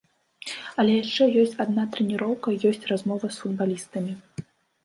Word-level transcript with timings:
Але 0.83 0.95
яшчэ 0.95 1.27
ёсць 1.41 1.53
адна 1.65 1.85
трэніроўка, 1.97 2.57
ёсць 2.71 2.89
размова 2.93 3.33
з 3.37 3.45
футбалістамі. 3.45 4.13